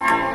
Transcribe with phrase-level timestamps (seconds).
[0.00, 0.33] you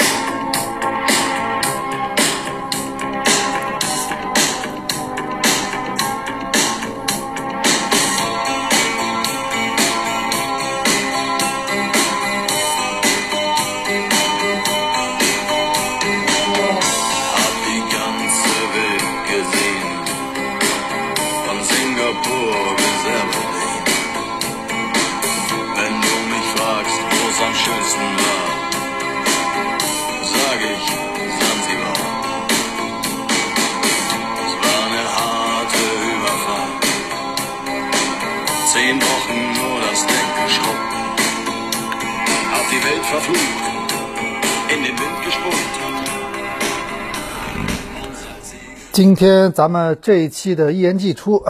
[48.99, 51.45] 今天咱们这一期的一言既出，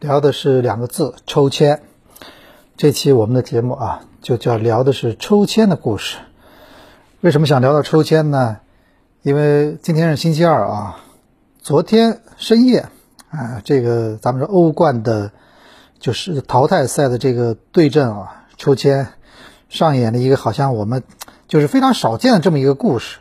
[0.00, 1.82] 聊的是两个字抽签。
[2.78, 6.16] 这期我们的节目啊，就叫聊的是抽签的故事。
[7.20, 8.56] 为什么想聊到抽签呢？
[9.20, 11.04] 因为今天是星期二啊，
[11.60, 12.86] 昨天深夜
[13.28, 15.32] 啊，这个咱们说欧冠的，
[16.00, 19.08] 就是淘汰赛的这个对阵啊，抽签
[19.68, 21.02] 上演了一个好像我们
[21.48, 23.18] 就是非常少见的这么一个故事。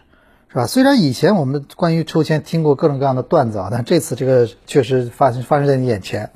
[0.56, 0.68] 是吧？
[0.68, 6.32] 虽然以前我们关于抽签听过各种各样的段子啊，但这次这个确实发生发生在你眼前。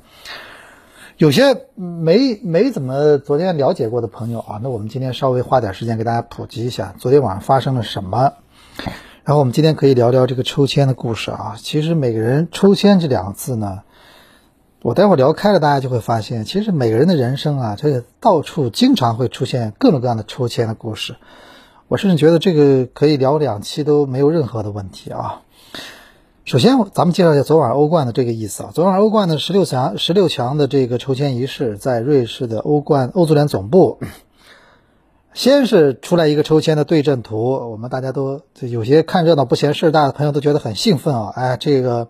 [1.16, 8.34] 有些没没怎么昨天了解过的朋友啊，那我们今天稍微花点时间给大家普及一下昨天晚上发生了什么。
[9.24, 11.54] 然后我们今天可以聊聊这个抽签的故事啊。
[11.56, 13.84] 其实每个人抽签这两个字呢，
[14.82, 21.16] 我待会儿聊开了，大家就会发现，其实每个人的人生啊，这个到处经常会出现各种各样的抽签的故事。
[21.90, 25.42] 我甚至觉得这个可以聊两期都没有任何的问题啊。
[26.44, 28.70] 首先，咱们介绍一下昨晚欧冠的这个意思啊。
[28.72, 33.98] 昨晚欧冠的十六强十六强的这个抽签仪式，在瑞士的欧冠欧足联总部，
[35.34, 41.32] 先是出来一个抽签的对阵图，我们大家都有些看热闹不嫌事儿大的朋友都觉得很兴奋啊。
[41.34, 42.06] 哎，这个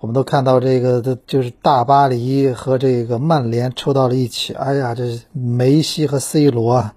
[0.00, 6.94] 我们都看到这个的就是大巴黎和这个曼联抽到了一起，哎呀，这梅西和 C 罗啊。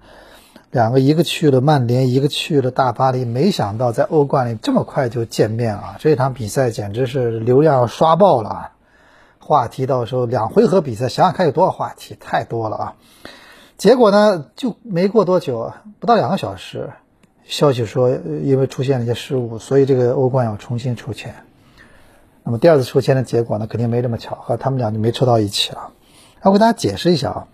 [0.74, 5.94] 两个一个去了曼联，一个去了大巴黎，没想到在欧冠里这么快就见面啊！
[6.00, 8.72] 这场比赛简直是流量刷爆了啊，
[9.38, 12.94] 话题到时候两回合比赛，想想看有多少话题，太多了啊！
[13.78, 16.90] 结果呢，就没过多久，不到两个小时，
[17.44, 21.36] 消息说因为出现了一些失误，所以这个欧冠要重新抽签。
[22.42, 25.92] 那么第二次抽签的结果呢，肯定没这么巧合，他们俩就没抽到一起了。
[26.42, 27.46] 我给大家解释一下啊。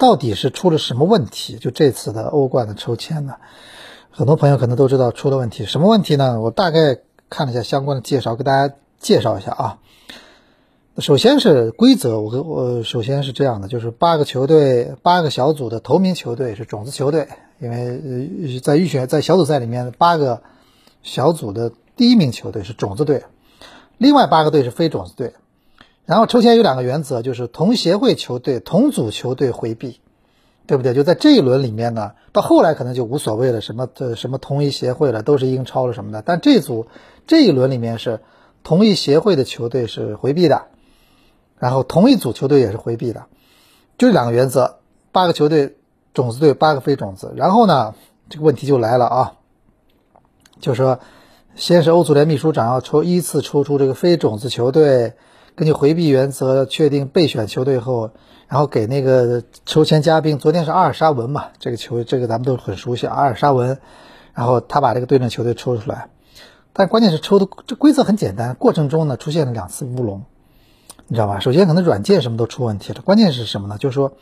[0.00, 1.58] 到底是出了什么问题？
[1.58, 3.34] 就这次的欧冠的抽签呢？
[4.10, 6.40] 很多朋友可能都知道出了问题，什么问题呢？
[6.40, 9.78] 我大概看了一下相关的介绍，给大家介绍一下啊。
[10.96, 17.28] 首先是规则，我我首先是这样的，就是八个球队，八个小组的头名球队是种子球队，
[17.60, 20.40] 因为在预选在小组赛里面，八个
[21.02, 23.24] 小组的第一名球队是种子队，
[23.98, 25.34] 另外八个队是非种子队。
[26.06, 30.00] 然后抽签有两个原则，就是同协会球队、同组球队回避，
[30.66, 30.92] 对不对？
[30.92, 36.20] 就在这一轮里面呢，到后来可能就无所谓了，什么呃什么同一协会了，都是英超了什么的。
[36.22, 36.88] 但这组
[37.28, 38.18] 这一轮里面是
[38.64, 40.66] 同一协会的球队是回避的，
[41.58, 43.26] 然后同一组球队也是回避的，
[43.96, 44.78] 就两个原则：
[45.12, 45.76] 八个球队
[46.12, 47.32] 种子队，八个非种子。
[47.36, 47.94] 然后呢，
[48.28, 49.32] 这个问题就来了啊，
[50.58, 50.98] 就说
[51.54, 55.12] 先是欧足联秘书长要抽依次抽出这个非种子球队。
[55.56, 58.12] 根据回避原则确定备选球队后，
[58.48, 63.78] 然后给那个抽签嘉宾，昨天是阿尔沙文嘛，这个球这个咱们都很熟悉，阿尔沙文，
[64.32, 66.08] 然后他把这个对阵球队抽出来，
[66.72, 70.22] 但关键是抽的这规则很简单，过程中呢出现了两次乌龙，
[71.08, 71.40] 你知道吧？
[71.40, 73.76] 首先可能软件什么都出问题了，关键是什么呢？
[73.76, 74.14] 就是说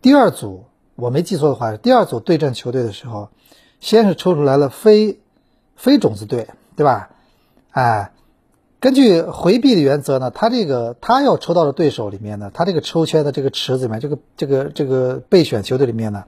[0.00, 3.30] 第二组我没记错的话，第二组对阵球队的时候，
[3.80, 5.18] 先是抽出来了非
[5.74, 7.08] 非种子队，对吧？
[7.70, 8.12] 哎。
[8.78, 16.24] 根据回避的原则呢，他这个他要抽到的对手里面呢，他这个抽签的这个池子里面，这个这个这个备选球队里面呢，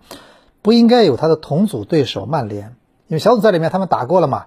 [0.62, 2.74] 不应该有他的同组对手曼联，
[3.06, 4.46] 因为小组赛里面他们打过了嘛，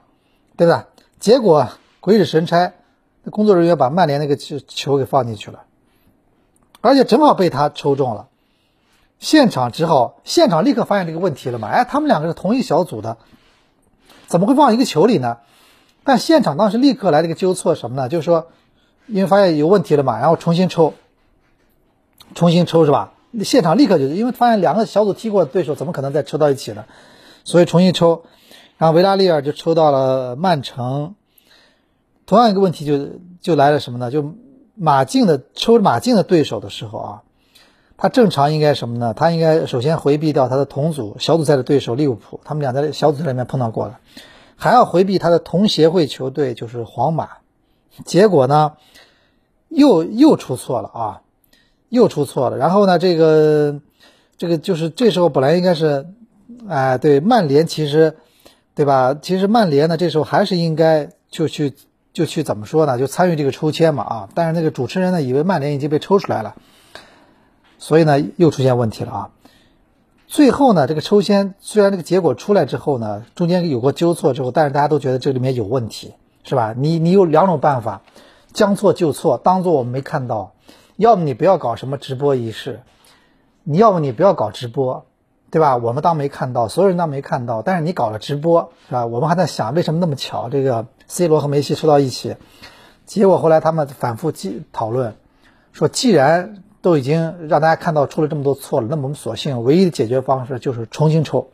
[0.58, 0.88] 对吧？
[1.20, 2.74] 结果鬼使神差，
[3.30, 5.62] 工作人员把曼联那个球球给放进去了，
[6.82, 8.30] 而且正好被他抽中了，
[9.20, 13.18] 现场只好现场立刻发现这个问题了嘛，哎，他们两个是同一小组的，
[14.26, 15.38] 怎么会放一个球里呢？
[16.04, 18.10] 但现场当时立刻来了个纠错，什么呢？
[18.10, 18.48] 就是说，
[19.08, 20.94] 因为发现有问题了嘛，然后重新抽，
[22.36, 23.14] 重新抽是吧？
[23.44, 26.86] 现场立刻就是因为发现两个小组踢过的对手怎么可能再抽到一起呢？
[27.44, 28.24] 所以重新抽，
[28.78, 31.16] 然后维拉利尔就抽到了曼城。
[32.26, 34.10] 同样一个问题就就来了什么呢？
[34.12, 34.34] 就
[34.76, 37.22] 马竞的抽马竞的对手的时候啊，
[37.98, 39.14] 他正常应该什么呢？
[39.14, 44.00] 他应该首先回避掉他的同组小组赛的对手利物浦，他们俩在小组赛里面碰到过了，
[44.62, 47.30] 还要回避他的同协会球队就是皇马。
[48.06, 48.74] 结果呢，
[49.70, 51.22] 又又出错了啊，
[51.90, 52.58] 又出错了。
[52.58, 53.80] 然后呢，这个
[54.38, 56.06] 这个就是这时候本来应该是，
[56.70, 58.16] 哎，对，曼联其实，
[58.76, 59.18] 对吧？
[59.20, 61.74] 其实曼联呢，这时候还是应该就去
[62.14, 63.00] 就去怎么说呢？
[63.00, 64.30] 就参与这个抽签嘛啊！
[64.36, 66.56] 但是那个主持人呢，以为曼联已经被抽出来了。
[67.80, 69.30] 所以呢，又出现问题了啊！
[70.32, 76.14] 最后呢，这个抽签虽然这个结果出来之后呢，中间有过纠错之后，但是大家都觉得这里面有问题，
[76.46, 76.74] 是吧？
[76.78, 78.02] 你你有两种办法，
[78.54, 80.54] 将错就错，当做我们没看到；
[80.96, 82.80] 要么你不要搞什么直播仪式，
[83.66, 85.06] 你要么你不要搞直播，
[85.50, 85.76] 对吧？
[85.76, 89.06] 我们当没看到，所有人当没看到，但是你搞了直播，是吧？
[89.06, 92.38] 我们还在想为什么那么巧，这个 C 罗和梅西抽到一起，
[93.06, 94.32] 结果后来他们反复
[94.72, 95.16] 讨论，
[95.74, 96.64] 说既然。
[96.82, 101.48] 都已经让大家看到出了这么多错了，那么我们索性唯一的解决方式就是重新抽。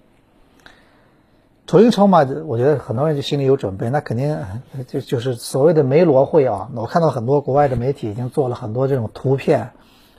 [1.66, 4.40] 重新抽嘛，我觉得很多人就心里有准备，那肯定
[4.88, 6.70] 就就是所谓的梅罗会啊。
[6.74, 9.72] 我看到很多国外的媒体已经做了很多这种图片，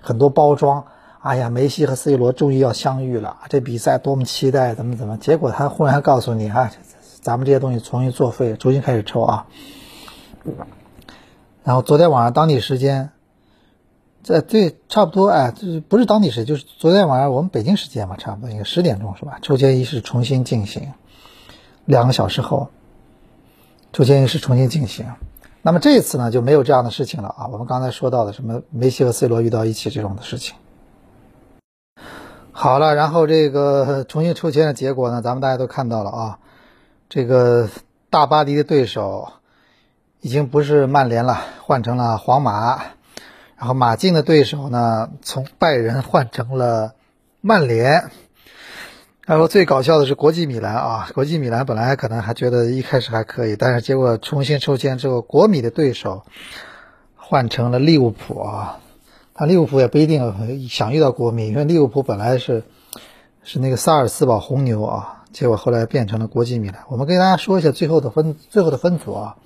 [0.02, 0.84] 很多包装。
[1.20, 5.16] 哎呀，梅西和 C 罗终于要相遇了，这比赛多么期待，怎么怎么？
[5.16, 6.70] 结果他忽然告诉你啊，
[7.22, 9.46] 咱们这些东西重新作废，重新开始抽啊。
[11.64, 13.10] 然后昨天晚上当地时间。
[14.29, 19.39] 这对差不多哎，就是不是当地时间，就是昨天晚上我们北京时间嘛，差不多应该十点钟是吧？
[19.41, 20.93] 抽签仪式重新进行，
[21.87, 22.69] 两个小时后，
[23.91, 25.07] 抽签仪式重新进行。
[25.63, 27.47] 那么这一次呢，就没有这样的事情了啊。
[27.51, 30.57] 我们刚才说到的什么梅西和 C 罗遇到一起这种的事情。
[32.53, 36.39] 好了，然后这个重新抽签的结果呢，咱们大家都看到了啊。
[37.09, 37.71] 这个
[38.11, 39.31] 大巴黎的对手
[40.21, 42.98] 已经不是曼联了，换成了皇马。
[43.58, 46.94] 然后马竞的对手呢，从拜仁换成了
[47.40, 48.10] 曼联。
[49.26, 56.22] 然后最搞笑的是国际米兰啊，国际米兰本来可能还觉得一开始还可以，但是结果重新抽签之后，国米的对手
[57.14, 58.78] 换成了利物浦啊。
[59.34, 62.62] 他利物浦也不一定想遇到国米，因为利物浦本来是
[63.43, 66.84] 是那个萨尔斯堡红牛啊，结果后来变成了国际米兰。
[66.88, 69.37] 我们跟大家说一下最后的分最后的分组啊。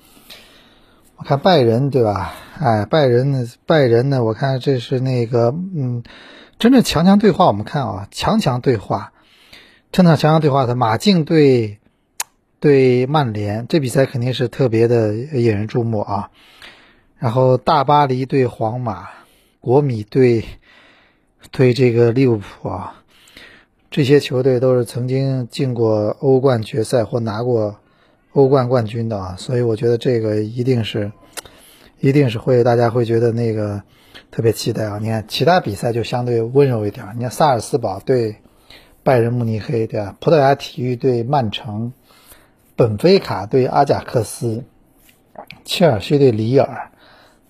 [1.23, 2.33] 看拜仁对吧？
[2.59, 3.47] 哎，拜仁呢？
[3.67, 4.23] 拜仁呢？
[4.23, 6.03] 我看这是那个，嗯，
[6.59, 7.47] 真正强强对话。
[7.47, 9.13] 我们看啊，强强对话，
[9.91, 11.79] 真的强强对话的马竞对
[12.61, 16.31] 对曼联，这比赛肯定是特别的引人注目啊。
[17.19, 19.09] 然后大巴黎对皇马，
[19.61, 20.45] 国米对
[21.51, 23.03] 对这个利物浦啊，
[23.91, 27.77] 这些球队都是曾经进过欧冠决赛或拿过。
[28.33, 31.13] 欧冠冠军的啊，所以我觉得这个一定是，
[32.01, 33.83] 一定是会大家会觉得那个
[34.31, 34.99] 特别期待啊。
[35.01, 38.37] 你看其他比赛就相对温柔一点，你看萨尔斯堡对
[39.03, 40.17] 拜仁慕尼黑对吧？
[40.19, 41.93] 葡萄牙体育对曼城，
[42.75, 44.65] 本菲卡对阿贾克斯，
[45.65, 46.91] 切尔西对里尔，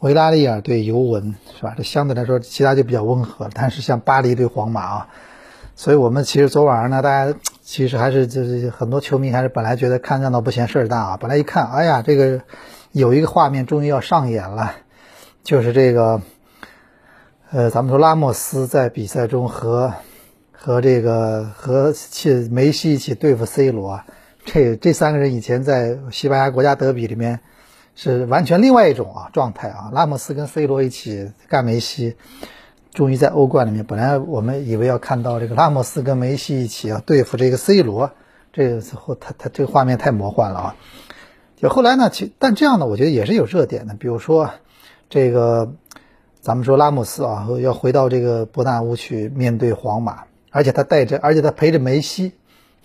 [0.00, 1.74] 维拉利尔对尤文是吧？
[1.76, 5.08] 这相对来说其他就比较温和，但是像巴黎对皇马啊。
[5.74, 11.16] 所以我们其实昨晚上呢，大家其实还是就是很多球迷还是本来觉得看热闹不嫌事儿大啊。
[11.16, 12.42] 本来一看，哎呀，这个
[12.92, 14.74] 有一个画面终于要上演了，
[15.42, 16.20] 就是这个，
[17.50, 19.94] 呃，咱们说拉莫斯在比赛中和
[20.52, 24.02] 和这个和去梅西一起对付 C 罗，
[24.44, 27.40] 这这三个人以前在西班牙国家德比里面
[27.96, 29.90] 是完全另外一种啊状态啊。
[29.92, 32.16] 拉莫斯跟 C 罗一起干梅西。
[32.92, 38.10] 终于在欧冠里面，本来我们以为要看到这个拉莫斯跟梅西一起要对付这个 C 罗，
[38.52, 40.76] 这个时候他他这个画面太魔幻了啊！
[41.56, 43.94] 就后来呢，其但这样呢，我觉得也是有热点的。
[43.94, 44.50] 比如说
[45.08, 45.72] 这个，
[46.42, 52.32] 咱们说拉莫斯啊，要回到这个伯纳乌去面对皇马，而且他带着，而且他陪着梅西，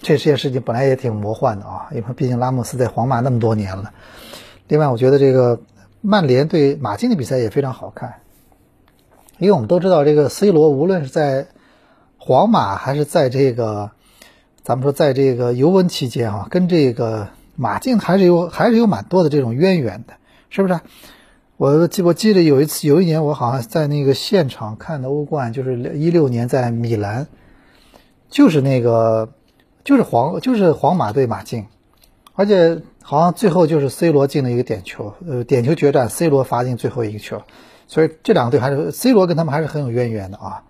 [0.01, 3.91] 这件事情本来也挺魔幻的啊，因为毕竟拉莫斯在皇马那么多年了。
[4.69, 5.59] 另外，我觉得这个
[5.99, 8.21] 曼联对马竞的比赛也非常好看。
[9.39, 11.47] 因为我们都知道，这个 C 罗无论是在
[12.17, 13.91] 皇马还是在这个，
[14.63, 20.13] 咱们说在这个尤文期间啊，跟这个马竞还是有还是有蛮多的这种渊源的，
[20.49, 20.79] 是不是？
[21.57, 27.27] 我记我记得有一次有一年，我好像在那个现场看的欧冠，就是一六年在米兰，
[28.29, 29.29] 就是那个
[29.83, 31.65] 就是皇就是皇马对马竞，
[32.33, 37.41] 而且好像最后就是 C 罗进了一个点球，呃，点球决战，C 罗罚进最后一个球。
[37.87, 40.63] 所以这两个队还是 C 罗跟他们还是很有渊源的啊，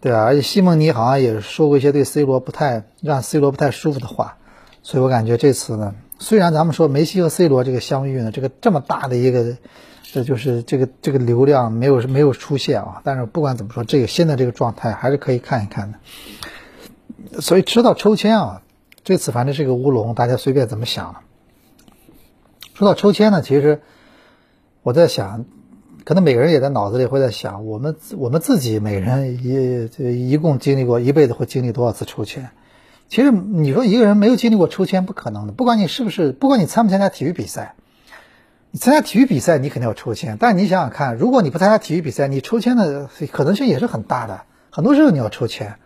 [0.00, 4.36] 对啊，而且西蒙尼好像也说过一些对 C 罗不太让 C 罗不太舒服的话，
[4.82, 9.56] 所以我感觉这次呢，虽然咱们说梅西和 C 罗这个相遇呢，这个这么大的一个
[10.02, 13.00] 这就是这个这个流量没有没有出现啊。
[13.02, 15.98] 但是不管怎么说，这个现在这个状态还是可以看一看的。
[17.40, 18.62] 所以知道抽签啊，
[19.04, 21.20] 这次反正是个乌龙，大家随便怎么想了。
[22.74, 23.80] 说到抽签呢，其实
[24.82, 25.46] 我在想，
[26.04, 32.50] 可能每个人也在脑子里会在想，我们我们自己每人一一共经历过一辈子会经历多少次抽签？
[33.08, 37.74] 其实你说一个人没有经历过抽签不可能的，不管你是不是，不管你参不参加体育比赛，
[38.70, 45.76] 你参加体育比赛你肯定要抽签，但你想想看，如果你不参加体育比赛，你抽签的可能性也是很大的，很多时候你要抽签，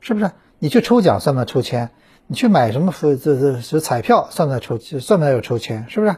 [0.00, 0.30] 是不是？
[0.58, 1.90] 你去抽奖算不算抽签？
[2.26, 5.86] 你去买什么这这这彩票算不算抽算不算有抽签？
[5.88, 6.16] 是不是？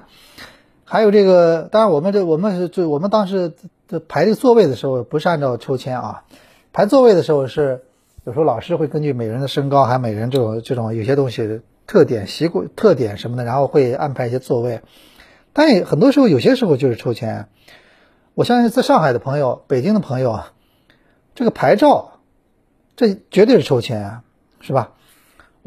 [0.88, 3.52] 还有这个，当然我们这我们是就我们当时
[3.88, 6.22] 这排这个座位的时候不是按照抽签啊，
[6.72, 7.82] 排座位的时候是
[8.24, 14.80] 有时候老师会根据每人的身高还有每人这种这种有些东西特点习惯特点什么的，然后会安排一些座位。
[15.52, 17.48] 但也很多时候有些时候就是抽签。
[18.34, 20.40] 我相信在上海的朋友、北京的朋友，
[21.34, 22.20] 这个牌照
[22.94, 24.20] 这绝对是抽签，
[24.60, 24.92] 是吧？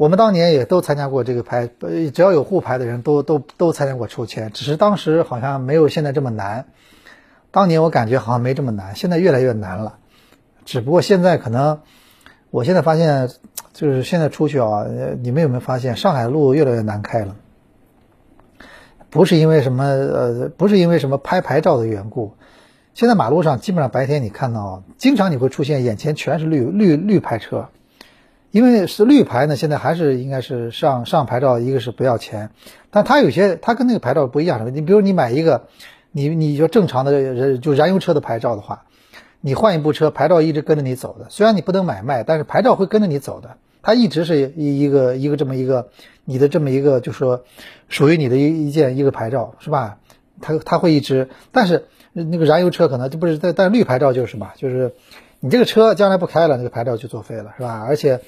[0.00, 1.68] 我们当年也都参加过这个牌，
[2.14, 6.68] 只要有沪牌的人都都都参加过抽签，只是当时好像没有现在这么难。
[7.50, 9.98] 当年我感觉好像没这么难，现在越来越难了。
[10.64, 11.80] 只不过现在可能，
[12.50, 13.28] 我现在发现，
[13.74, 14.86] 就是现在出去啊，
[15.20, 17.36] 你们有没有发现上海路越来越难开了？
[19.10, 22.32] 不是因为什么呃，不是因为什么拍牌照的缘故，
[22.94, 27.68] 现在马路上基本上白天你看到，经常你会出现眼前全是绿绿绿牌车。
[28.50, 32.50] 因为是绿牌呢，现在还是应该是上上牌照，一个是不要钱，
[32.90, 34.70] 但它有些它跟那个牌照不一样的。
[34.72, 35.68] 你比如你买一个，
[36.10, 38.86] 你你就正常的人就燃油车的牌照的话，
[39.40, 41.26] 你换一部车，牌照一直跟着你走的。
[41.28, 43.56] 虽然你不能买卖，但是牌照会跟着你走的。
[43.82, 45.88] 它一直是一一个一个这么一个
[46.24, 47.44] 你的这么一个，就是说
[47.88, 49.98] 属于你的一一件一个牌照是吧？
[50.40, 54.92] 它它会一直，但是那个燃油车可能就不是，但但绿牌照就是嘛，就是。
[55.40, 57.82] 你这个车将来不开了，那个牌照就作废了，是吧？
[57.86, 58.20] 而且，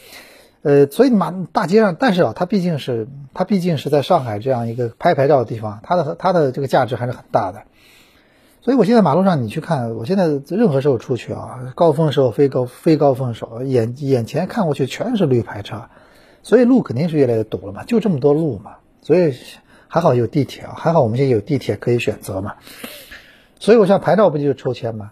[0.62, 7.64] 呃，所以马大街上，但是啊，它毕竟是它毕竟是在上海这样一个拍牌照的地方，它的它的这个价值还是很大的。
[8.62, 15.82] 所以我现在马路上你去看，我现在任何时候出去啊，高峰时候非高非高峰时候，眼眼前看过去全是绿牌车，
[16.42, 18.76] 所以路肯定是越来越堵了嘛，就这么多路嘛。
[19.02, 19.34] 所以
[19.88, 22.54] 还好有地铁啊，还好我们现在有地铁可以选择嘛。
[23.58, 25.10] 所以我像牌照不就是抽签吗？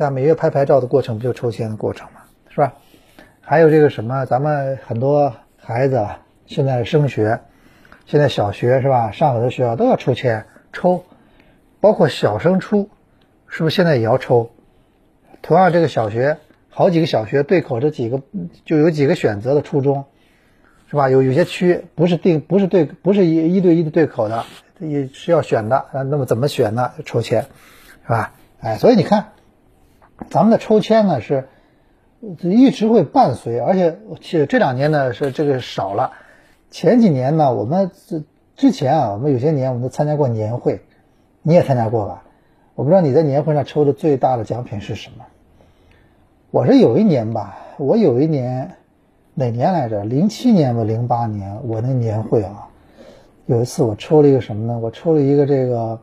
[0.00, 2.22] 但每月拍牌照的过程不就抽签的过程吗？
[2.48, 2.72] 是吧？
[3.42, 6.08] 还有这个什么，咱们很多孩子
[6.46, 7.40] 现在升学，
[8.06, 9.10] 现在小学是吧？
[9.10, 11.04] 上很多学校都要抽签抽，
[11.82, 12.88] 包括小升初，
[13.46, 14.50] 是不是现在也要抽？
[15.42, 16.38] 同样，这个小学
[16.70, 18.22] 好几个小学对口这几个
[18.64, 20.06] 就有几个选择的初中，
[20.88, 21.10] 是吧？
[21.10, 24.46] 有有些区不是定不是对不是一一对一的对口的，
[24.78, 26.00] 也是要选的啊。
[26.04, 26.90] 那么怎么选呢？
[27.04, 27.42] 抽签，
[28.04, 28.32] 是吧？
[28.60, 29.32] 哎，所以你看。
[30.28, 31.48] 咱们的抽签呢是
[32.42, 36.12] 一直会伴随，而且这这两年呢是这个少了。
[36.70, 38.24] 前几年呢，我们之
[38.54, 40.82] 之前啊，我们有些年我们都参加过年会，
[41.42, 42.22] 你也参加过吧？
[42.74, 45.24] 我不知道你在年会上抽的最大的奖品是什么？
[46.50, 48.72] 我是有一年吧，我有一年
[49.34, 50.04] 哪年来着？
[50.04, 52.68] 零七年吧，零八年我那年会啊，
[53.46, 54.78] 有一次我抽了一个什么呢？
[54.78, 56.00] 我抽了一个这个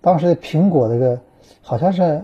[0.00, 1.20] 当时苹果这个
[1.60, 2.22] 好像是。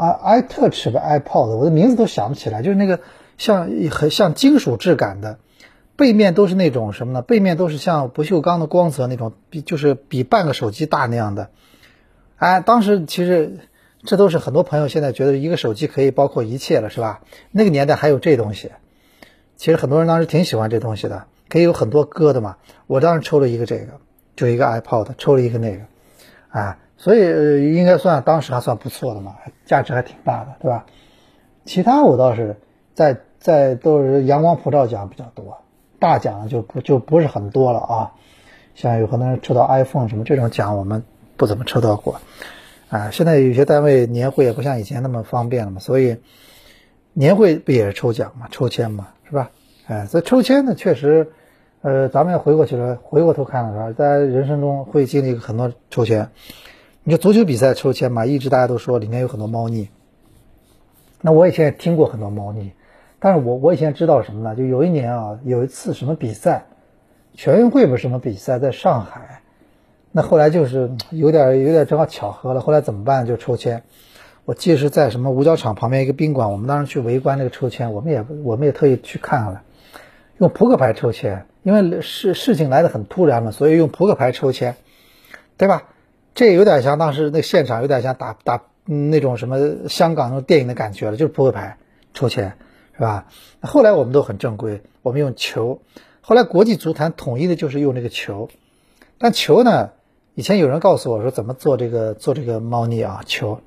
[0.00, 3.00] I iTouch 吧 iPod，我的名字都想不起来，就是那个
[3.36, 5.38] 像很像金属质感的，
[5.96, 7.20] 背面都是那种什么呢？
[7.20, 11.50] 背面都是像不锈钢的光泽那种，比就是比半个手机大那样的。
[12.36, 13.58] 哎，当时其实
[14.02, 17.20] 这都是很多朋友现在觉得一个手机可以包括一切了，是吧？
[17.50, 18.70] 那个年代还有这东西，
[19.56, 22.56] 其实很多人当时挺喜欢这东西的，可以有很多歌的嘛。
[22.86, 24.00] 我当时抽了一个这个，
[24.34, 25.82] 就一个 iPod，抽了一个那个，
[26.48, 26.78] 啊。
[27.00, 30.84] 所以应该算当时还算不错的嘛，价值还挺大的，对吧？
[31.64, 32.56] 其他我倒是
[32.92, 35.62] 在在都是阳光普照奖比较多，
[35.98, 38.12] 大奖就不就不是很多了啊。
[38.74, 41.02] 像有很多人抽到 iPhone 什么这种奖，我们
[41.38, 42.20] 不怎么抽到过。
[42.90, 46.18] 啊，现在有些单位年会也不像以前那么方便了嘛，所以
[47.14, 49.50] 年会不也是抽奖嘛，抽签嘛，是吧？
[49.86, 51.32] 哎，所以抽签呢，确实，
[51.80, 56.28] 呃，咱们要回过去了，回过头看的时候，在人生中会经历很多抽签。
[57.02, 59.88] 你说足球比赛抽签嘛，一直大家都说里面有很多猫腻。
[61.22, 62.72] 那我以前也听过很多猫腻，
[63.18, 64.54] 但是我我以前知道什么呢？
[64.54, 66.66] 就有一年啊，有一次什么比赛，
[67.34, 69.40] 全运会不是什么比赛，在上海。
[70.12, 73.24] 那后来就是有点有点正好巧合了，后来怎么办？
[73.24, 73.82] 就抽签。
[74.44, 79.62] 我记得是在什么五角场旁边一个宾馆，我们当时去围观那个抽签，我们也我们也特意去看了，
[80.38, 84.76] 用扑克牌抽签，因为事事情来的很突然嘛，所以用扑克牌抽签，
[85.56, 85.84] 对吧？
[86.34, 91.76] 这有点像当时那现场，有点像打打那种什么香港那种电影的感觉了，就是扑克牌
[92.14, 92.56] 抽签，
[92.94, 93.26] 是吧？
[93.60, 95.80] 后来我们都很正规，我们用球。
[96.20, 98.48] 后来国际足坛统一的就是用这个球，
[99.18, 99.90] 但球呢，
[100.34, 103.60] 以前有人告诉我说怎么做这个做这个猫腻啊球，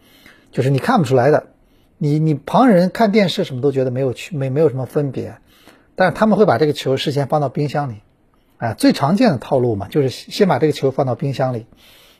[0.51, 1.48] 就是你看不出来的，
[1.98, 5.38] 你你旁人看电视什么都觉得没有区没没有什么分别，
[5.96, 7.96] 但是他们会把这个球事先放到冰箱里，
[8.58, 11.65] 哎，最常见的套路嘛，就是先把这个球放到冰箱里。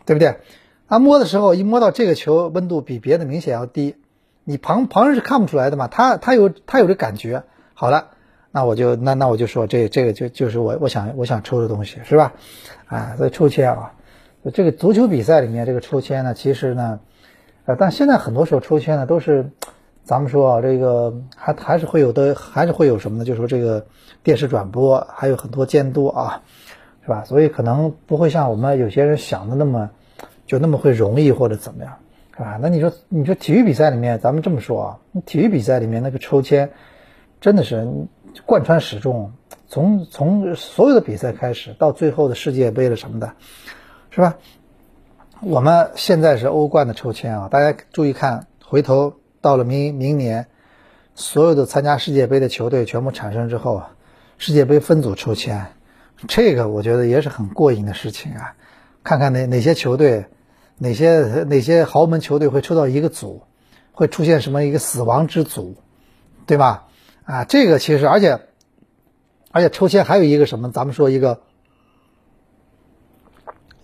[0.05, 0.38] 对不对？
[0.88, 3.95] 他，摸的时候一摸到这个球，温度比别的明显要低，
[4.43, 5.88] 你旁旁人是看不出来的嘛？
[5.88, 7.43] 他他有他有这感觉。
[7.74, 8.10] 好了，
[8.51, 12.33] 那我就那那我就说这这个就就是我我想我想抽的东西是吧？
[12.86, 13.93] 啊，所以抽签啊，
[14.53, 17.00] 这个足球比赛里面这个抽签呢，其实呢，
[17.65, 19.50] 呃，但现在很多时候抽签呢都是，
[20.03, 23.25] 咱们说啊，这个还还是会有的，还是会有什么呢？
[23.25, 23.88] 就是说这个
[24.22, 26.43] 电视转播还有很多监督啊。
[27.03, 27.25] 是吧？
[27.25, 29.89] 所以可能不会像我们有些人想的那么，
[30.48, 31.98] 就那么会容易或者怎么样，
[32.31, 32.57] 是吧？
[32.62, 36.72] 那你说，你说体育比赛里面，咱们这么说啊，体育比赛里面那个抽签，
[37.41, 37.86] 真的是
[38.45, 39.33] 贯穿始终，
[39.67, 43.33] 从从所有的比赛开始到最后的世界杯了什么的，
[44.10, 44.38] 是吧？
[45.41, 50.48] 我们现在是欧冠的抽签啊，大家注意看，回头到了明明年，
[51.15, 53.83] 所有的参加世界杯的球队全部产生之后，
[54.38, 55.67] 世界杯分组抽签。
[56.27, 58.56] 这个我觉得也是很过瘾的事情啊！
[59.03, 60.27] 看看哪哪些球队，
[60.77, 63.44] 哪些哪些豪门球队会抽到一个组，
[63.92, 65.75] 会出现什么一个死亡之组，
[66.46, 66.88] 对吧？
[67.25, 68.39] 啊，这个其实而且
[69.51, 70.72] 而且抽签还有一个什么？
[70.72, 71.42] 咱们说一个，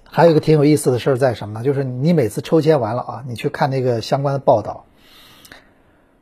[0.05, 1.65] 还有一个挺有意思的事儿在什么呢？
[1.65, 4.85] 就是你每次抽签完了啊，你去看那个相关的报道，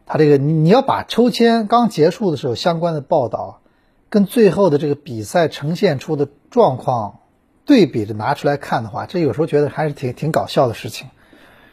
[0.07, 3.61] 他这个你你要把抽签刚结束的时候相关的报道。
[4.09, 7.19] 跟最后的这个比赛呈现出的状况
[7.65, 11.09] 对比着拿出来看的话，这有时候觉得还是挺挺搞笑的事情，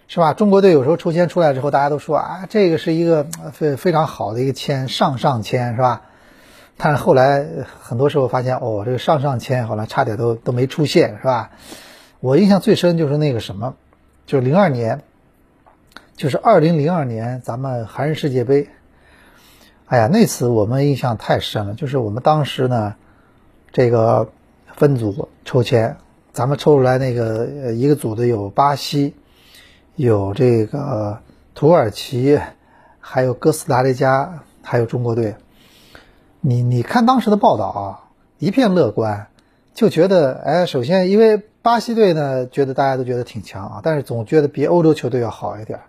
[0.09, 0.35] 是吧？
[0.35, 6.03] 中国队有时候抽签出来之后，大家都说啊，这个是一个非非常好的一个签，上上签，是吧？
[6.77, 7.47] 但是后来
[7.81, 11.53] 很多时候发现，哦，这个上上签好像差点都都没出现，是吧？
[12.19, 13.77] 我印象最深就是那个什么，
[14.27, 15.03] 就是零二年，
[16.17, 18.69] 就是二零零二年咱们韩日世界杯。
[19.87, 22.95] 哎呀，那次我们印象太深了，就是我们当时呢，
[23.71, 24.31] 这个
[24.75, 25.99] 分组抽签，
[26.33, 29.15] 咱们抽出来那个一个组的有巴西，
[29.95, 31.19] 有这个
[31.55, 32.41] 土耳其，
[32.99, 35.37] 还有哥斯达黎加，还有中国队。
[36.41, 39.27] 你你看当时的报道啊，一片乐观，
[39.75, 45.81] 就觉得哎，首先因为巴西队呢，觉得大家都觉得挺强啊，但是总觉得比欧洲球队要好一点。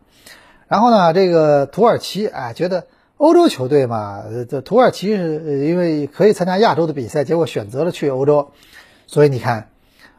[0.68, 2.88] 然后呢，这个土耳其哎，觉得。
[3.18, 8.52] 欧洲球队嘛，这土耳其是因为可以参加亚洲的比赛，结果选择了去欧洲，
[9.08, 9.70] 所以你看，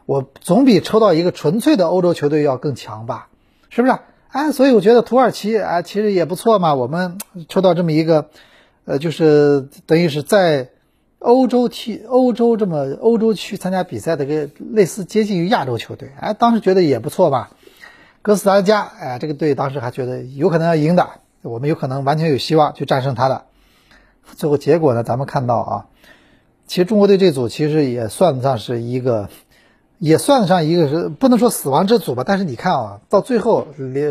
[0.07, 3.29] 我总比抽到一个纯粹的欧洲球队要更强吧？
[3.69, 3.95] 是不是？
[4.29, 6.73] 哎，所以我觉得土耳其啊，其实也不错嘛。
[6.73, 8.29] 我们抽到这么一个，
[8.85, 10.69] 呃，就是等于是在
[11.19, 17.51] 欧洲踢欧洲这么欧洲区参加比赛的个类似接近于亚洲球队，哎，当时觉得也不错吧？
[18.23, 21.07] 哥斯达黎加，哎，这个队当时还觉得有可能要赢的。
[21.43, 23.45] 我们有可能完全有希望去战胜他的，
[24.35, 25.03] 最后结果呢？
[25.03, 25.85] 咱们看到啊，
[26.65, 29.29] 其实中国队这组其实也算得上是一个，
[29.99, 32.23] 也算得上一个是不能说死亡之组吧。
[32.25, 33.67] 但是你看啊，到最后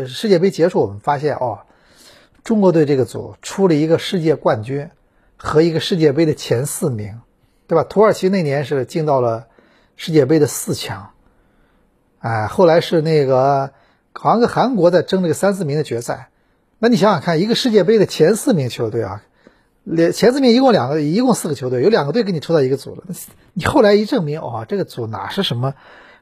[0.07, 1.59] 世界杯结束，我们发现哦，
[2.43, 4.89] 中国队这个组出了一个世界冠军
[5.35, 7.21] 和一个世界杯的前四名，
[7.67, 7.83] 对吧？
[7.83, 9.47] 土耳其那年是进到了
[9.95, 11.11] 世界杯的四强，
[12.19, 13.71] 哎，后来是那个
[14.13, 16.29] 好像跟韩国在争这个三四名的决赛。
[16.79, 19.23] 那你想想看，一个世界杯的前四名球队啊，
[19.83, 23.03] 连前四名一共两个，一共四个球队，有两个队给你抽到一个组了。
[23.53, 25.73] 你后来一证明，哦，这个组哪是什么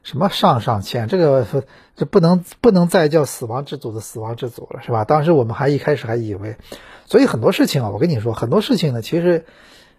[0.02, 1.46] 什么上上签，这个
[1.94, 5.04] 这不能不能再叫死亡之组的死亡之组了，是吧？
[5.04, 6.56] 当时我们还一开始还以为，
[7.04, 9.44] 所以很多事情啊，我跟你说，很多事情呢，其实，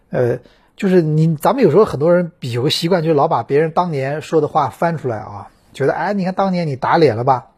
[0.10, 0.40] 呃，
[0.76, 7.50] 就是你咱们有时候很多人有个习惯，就是老把别人当年说的话翻出来啊，觉得哎，你看当年你打脸了吧？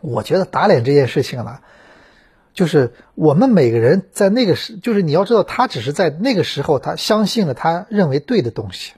[0.00, 1.60] 我觉得打脸这件事情呢。
[2.54, 8.92] 就是我们每个人在那个时，就是你要知道，他只是在那个时候，他相信了他认为对的东西。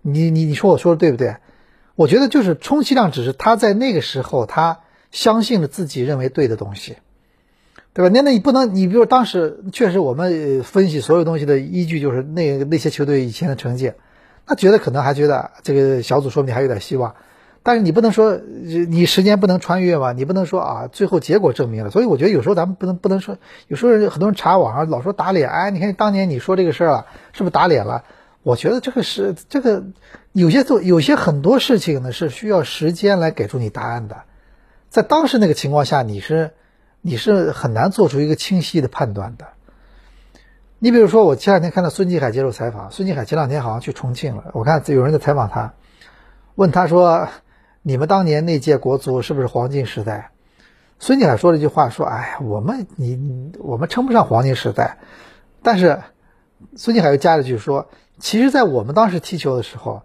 [0.00, 1.36] 你你你说我说的对不对？
[1.94, 4.80] 我觉得就是充其量只是他在那个时候，他
[5.10, 6.96] 相信了自己认为对的东西，
[7.92, 8.10] 对吧？
[8.12, 13.92] 那那你不能，你比如当时确实我们分析所有东西的依据就是那那些球队以前的成绩，
[14.46, 17.14] 那觉得可能还觉得这个小组说不定还有点希望。
[17.62, 20.12] 但是你不能说，你时间不能穿越嘛？
[20.12, 21.90] 你不能说啊，最后结果证明了。
[21.90, 28.04] 所以我觉得有时候咱们不能不能说，有时候很多人查网上老说打脸，哎，你看当年你说这个事儿了，是不是打脸了？
[28.42, 29.84] 我觉得这个是这个
[30.32, 34.22] 有些做有些很多事情呢是需要时间来给出你答案的，
[34.88, 36.50] 在当时那个情况下，你是
[37.00, 39.46] 你是很难做出一个清晰的判断的。
[40.80, 45.74] 你比如说，我前两天看到孙继海接受采访，孙继海前两天好像去重庆了，我看有人在采访他，
[46.56, 47.28] 问他说
[47.82, 50.30] ：“你们当年那届国足是不是黄金时代？”
[50.98, 54.98] 孙继海说了一句话，说：“哎呀，我们你我们称不上黄金时代。”
[55.62, 56.00] 但是
[56.76, 57.88] 孙继海又加了句说。
[58.18, 60.02] 其实，在我们当时踢球的时候，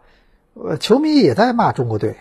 [0.56, 2.16] 呃，球迷也在骂中国队。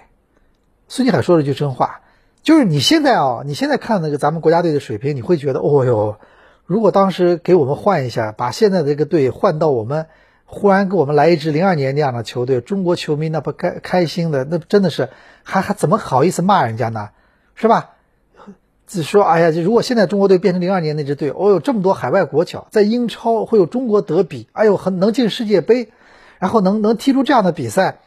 [0.88, 2.02] 孙继海说了句真话，
[2.42, 6.18] 就是你现在啊，你现在看那个咱们国家队的水平，你会觉得，哦哟，
[6.66, 10.06] 如果当时给我们换一下，把现在的这个队换到我们，
[10.46, 15.10] 忽然给我们来一支零二年那样的球队，中国球迷那不开开心的，那真的是
[15.42, 17.10] 还还怎么好意思骂人家呢？
[17.54, 17.90] 是吧？
[18.86, 25.88] 只说，哎呀，如果现在中国队变成零二年那支队，哦，有这么多海外国脚，在英超会有中国德比，哎呦，很能进世界杯，
[26.38, 27.98] 然后能能踢出这样的比赛，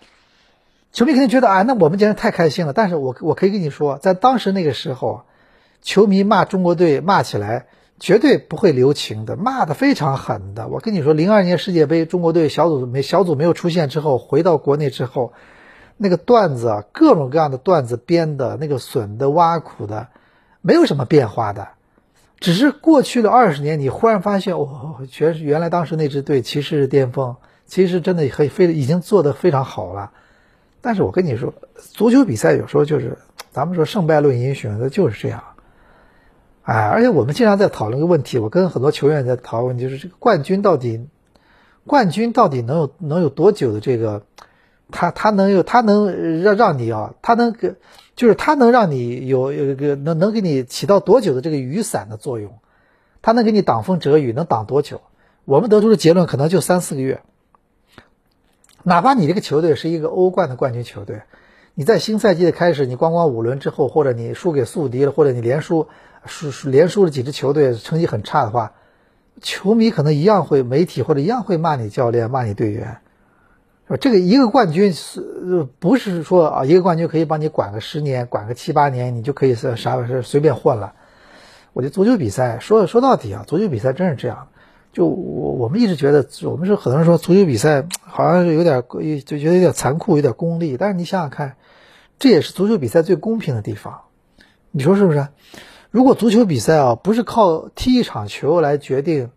[0.94, 2.72] 球迷肯定觉得，啊，那我们简直太开心了。
[2.72, 5.24] 但是我我可以跟你说，在当时那个时候，
[5.82, 7.66] 球迷骂中国队骂起来
[8.00, 10.68] 绝对不会留情的，骂的非常狠的。
[10.68, 15.34] 我跟你说，零二年世界杯中国队小组没小组没有出现之后，回到国内之后，
[15.98, 20.08] 那个段子啊，各种各样的段子编的，那个损的挖苦的。
[20.62, 21.70] 没有什么变化的，
[22.42, 30.12] 只是过去了二十年，你忽然发现，哦，全是原来当时那支队其实是巅峰，其实真的很非已经做得非常好了。
[30.82, 33.18] 但是我跟你说，足球比赛有时候就是
[33.52, 35.42] 咱们说胜败论英雄，那就是这样。
[36.64, 41.08] 哎，而且我们经常在讨论一个问题，我跟很多球员在讨论，就是这个冠军到底，
[41.86, 44.24] 冠军到底能有能有多久的这个，
[44.92, 47.76] 他他能有他能让让你啊，他能给。
[48.16, 52.60] 就是他能让你有有一个能能给你起到多久的这个雨伞的作用，
[53.22, 55.00] 他能给你挡风遮雨，能挡多久？
[55.46, 57.22] 我们得出的结论可能就三四个月。
[58.84, 61.22] 哪怕你这个球队是一个欧冠的冠军球队，
[61.76, 65.88] 你在新赛季的开始，你光光五轮之后，或者你输给宿敌了，或者你连输
[66.30, 68.74] 输连输了几支球队，成绩很差的话，
[69.42, 73.00] 球迷可能一样会媒体或者一样会骂你教练，骂你队员。
[74.00, 76.66] 这个一个冠军是不是说啊？
[76.66, 80.94] 一个冠军可以帮你管个十年，管个七八年，你就可以是啥事随便混了？
[81.74, 84.50] 我觉得足球比赛说说到底啊，足球比赛真是这样。
[84.94, 88.84] 就我我们一直觉得，我们是很多人说足球比赛好像是有点
[89.26, 90.78] 就觉得有点残酷，有点功利。
[90.78, 91.56] 但是你想想看，
[92.20, 94.02] 这也是足球比赛最公平的地方。
[94.70, 95.28] 你说是不是？
[95.92, 99.32] 如果足球比赛啊不是靠踢一场球来决定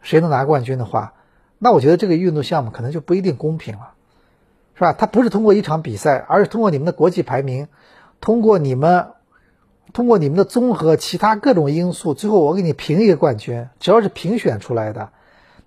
[0.00, 1.14] 谁能拿冠军的话，
[1.58, 3.92] 那我觉得这个运动项目可能就不一定公平了，
[4.74, 4.92] 是吧？
[4.92, 7.68] 它不是通过一场比赛，而是通过你们的国际排名，
[8.20, 9.12] 通过你们，
[9.92, 13.68] 通过你们的综合其他各种因素，最后我给你评一个冠军。
[13.78, 15.10] 只要是评选出来的，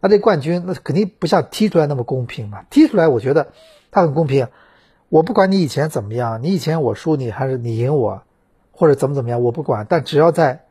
[0.02, 2.65] 那这冠军那肯定不像踢出来那么公平嘛。
[2.69, 3.48] 踢出来我觉得
[3.89, 4.50] 它很公平，
[5.08, 8.24] 我不管你以前怎么样，你以前我输你还是你赢我，
[8.76, 9.86] 或者怎么怎么样，我不管。
[9.90, 10.66] 但只要在，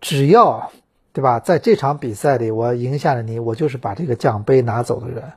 [0.00, 0.70] 只要。
[1.10, 1.40] 对吧？
[1.40, 5.32] 在这场比赛里，我赢下了你，我就是把这个奖杯拿走的人。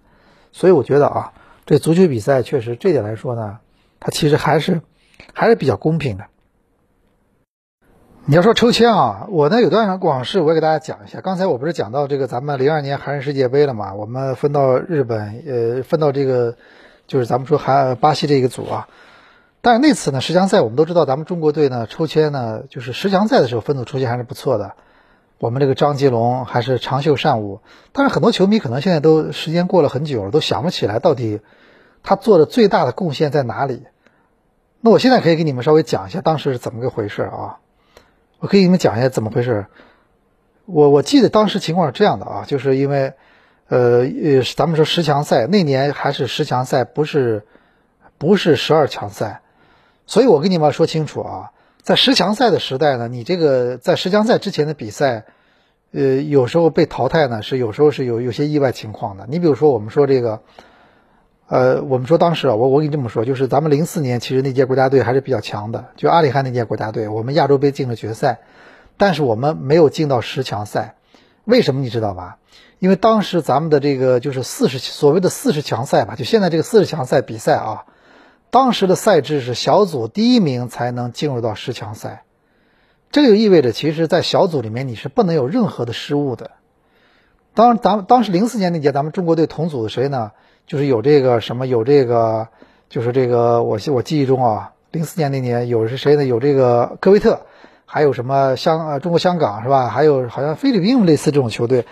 [0.51, 1.33] 所以我觉得啊，
[1.65, 3.57] 这足球比赛确实这点来说呢，
[3.99, 4.81] 它其实还是
[5.33, 6.25] 还是比较公平的。
[8.25, 11.19] 你要说抽签啊，我呢有段往事，我也给大家讲一下。
[11.21, 13.95] 刚才我不是讲到这个咱们零二年韩日世界杯了嘛？
[13.95, 16.57] 我们分到日本，呃，分到这个
[17.07, 18.87] 就是咱们说韩巴西这个组啊。
[19.61, 24.73] 但是那次呢十强赛，我们都知道咱们中国队呢抽签呢，就是十强赛的时候分组抽签还是不错的。
[25.37, 27.61] 我们这个张吉龙还是长袖善舞，
[27.93, 31.41] 但是很多球迷可能现在都时间过了很久了，都想不起来到底
[32.03, 33.83] 他做的最大的贡献在哪里。
[34.81, 37.57] 那我现在可以给你们稍微讲一下当时是怎么个回事啊？
[38.39, 39.67] 我可以给你们讲一下怎么回事。
[40.65, 43.13] 我我记得当时情况是这样的啊，就是因为
[43.67, 47.45] 呃呃，咱们说十强赛那年还是十强赛，不是
[48.17, 49.41] 不是十二强赛，
[50.05, 51.51] 所以我跟你们说清楚啊。
[51.83, 55.25] 在十强赛的时代呢，你这个在十强赛之前的比赛，
[55.91, 59.25] 呃，有时候被淘汰呢，是有时候是有有些意外情况的。
[59.27, 60.41] 你比如说，我们说这个，
[61.47, 68.41] 呃，我们说当时啊，我我跟你这么说，就是咱们零四年其实那届国家队还是比较强的，就阿里汉那届国家队，我们亚洲杯进了决赛，
[68.97, 70.97] 但是我们没有进到十强赛，
[71.45, 72.37] 为什么你知道吧？
[72.77, 77.85] 因为当时咱们的这个就是四十所谓的四十强赛吧，就现在这个四十强赛比赛啊。
[78.51, 82.23] 当时的赛制是小组第一名才能进入到十强赛，
[83.09, 86.51] 这就意味着，其实，在小组里面你是不能有任何的失误的。
[87.53, 90.31] 当咱们当时零四年那届，咱们中国队同组的谁呢？
[90.67, 92.49] 就是有这个什么，有这个，
[92.89, 96.25] 就是这个，我我记忆中啊，零四年那年有是谁呢？
[96.25, 97.41] 有这个科威特，
[97.85, 99.87] 还有什么香呃中国香港是吧？
[99.87, 101.85] 还有好像菲律宾类似这种球队。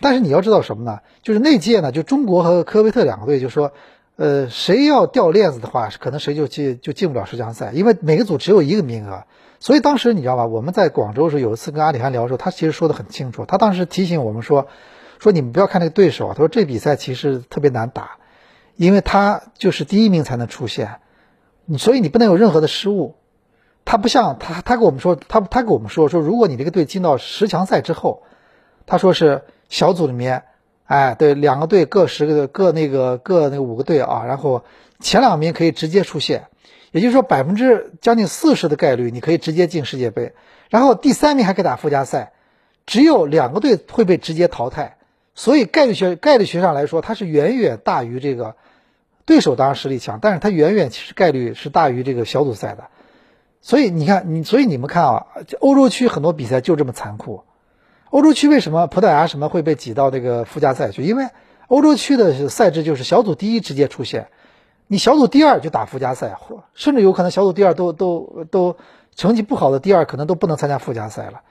[0.00, 1.00] 但是你要知道什么呢？
[1.22, 3.72] 就是那届呢，就中国和科威特两个队就说，
[4.20, 9.24] 呃，谁要掉链子的话，可能谁就进就进不了十强赛，因为每个组只有一个名额。
[9.60, 10.44] 所以当时你知道吧？
[10.44, 13.46] 我们在广州的时候有一次跟阿里汉聊的时候，他其实说的很清楚。
[13.46, 14.66] 他当时提醒我们说，
[15.20, 18.18] 说你们不要看那个对手，他说这比赛其实特别难打，
[18.76, 20.96] 因为他就是第一名才能出现，
[21.78, 23.14] 所以你不能有任何的失误。
[23.86, 28.22] 他不像他，他跟我们说，他他跟我们说说，如果你这个队进到十强赛之后，
[28.84, 30.42] 他说是小组里面，
[30.90, 34.64] 哎，对，两个队各十个各那个各那个五个队啊，然后
[34.98, 36.48] 前两名可以直接出线，
[36.90, 40.32] 也就是说百分之将近四十的概率你可以直接进世界杯，
[40.68, 42.32] 然后第三名还可以打附加赛，
[42.86, 44.96] 只有两个队会被直接淘汰，
[45.36, 48.56] 所以概率学概率学上来说，它是远远大于这个
[49.24, 52.88] 对手当然实力强，但是它远远其实概率是大于这个小组赛的。
[53.60, 55.26] 所以你看，你所以你们看啊，
[55.60, 57.44] 欧洲区很多比赛就这么残酷。
[58.10, 61.02] 欧洲区为什么葡萄牙什么会被挤到这个附加赛去？
[61.02, 61.28] 因为
[61.68, 64.28] 欧洲区的赛制就是小组第一直接出线，
[64.88, 66.36] 你小组第二就打附加赛，
[66.74, 68.76] 甚至有可能小组第二都都都
[69.14, 71.42] 成绩不好的第二可能都不能参加附加赛了。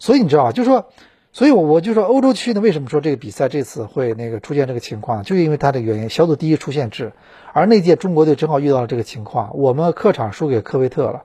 [0.00, 0.86] 所以你知道，就说，
[1.32, 7.12] 所以我我就说欧洲区呢，为什么说这个比赛这次会那个出现这个情况，就因为它的原因，小组第一出线制。
[7.52, 11.22] 而那届中国队正好遇到了这个情况，我们客场输给科威特了。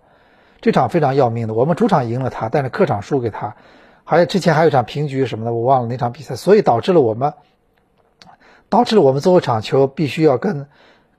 [0.62, 3.56] 这场非常要命的，我们主场赢了他，但是客场输给他，
[4.04, 7.34] 还有之前还有一场平局什么的，我忘了那场比赛，所以导致了我们，
[8.70, 10.68] 导致了我们最后一场球必须要跟，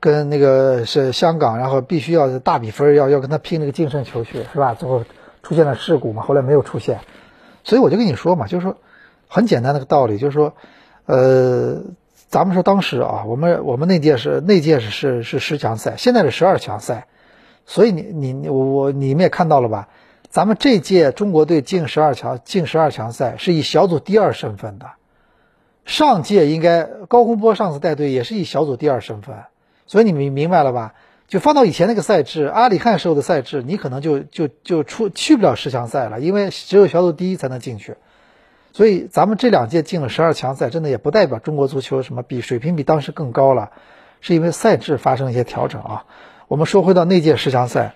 [0.00, 4.74] 跟那个是香港，然后必须要大比分，要要跟他拼那个净胜球去，是吧？
[4.74, 5.04] 最后
[5.42, 7.00] 出现了事故嘛，后来没有出现，
[7.64, 8.76] 所以我就跟你说嘛，就是说
[9.28, 10.52] 很简单的个道理，就是说，
[11.06, 11.82] 呃，
[12.28, 17.06] 咱们说当时啊，我们我们那届是那届是是是十强赛，现在是十二强赛。
[17.66, 19.88] 所以你你你我你们也看到了吧？
[20.34, 24.90] 咱们这届中国队进十二强进十二强赛是以小组第二身份的，
[25.84, 29.44] 上届应该高洪波上次带队也是以小组第二身份，
[29.86, 30.94] 所以你们明白了吧？
[31.28, 37.94] 就放到以前那个赛制，阿里汉时候的赛制，你可能就就就出去不了十强赛了，因为只有小组第一才能进去。
[38.72, 43.70] 所以咱们这两届进了十二强赛，真的也不代表中国足球什么比水平比当时更高了，
[44.20, 46.06] 是因为赛制发生了一些调整啊。
[46.48, 47.94] 我们说回到那届十强赛，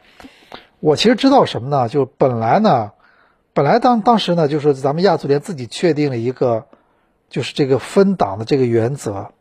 [0.81, 1.89] 我其实知道什么呢？
[1.89, 2.93] 就本来呢，
[3.53, 6.67] 本来当当时呢，就是咱们亚足联自己确定了一个，
[7.29, 9.33] 就是这个分档的这个原则，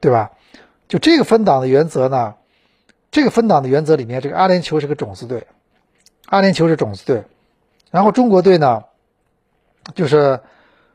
[0.00, 0.32] 对吧？
[0.86, 2.34] 就这个分档的原则呢，
[3.10, 5.46] 这个分档的原则里面，这个阿联酋是个种子队，
[6.26, 7.24] 阿联酋是种子队，
[7.90, 8.84] 然后中国队呢，
[9.94, 10.40] 就是，